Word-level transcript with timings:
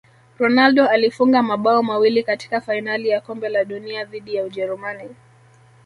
ronaldo 0.39 0.87
alifunga 0.87 1.43
mabao 1.43 1.83
mawili 1.83 2.23
katika 2.23 2.61
fainali 2.61 3.09
ya 3.09 3.21
kombe 3.21 3.49
la 3.49 3.65
dunia 3.65 4.05
dhidi 4.05 4.35
ya 4.35 4.43
ujerumani 4.43 5.15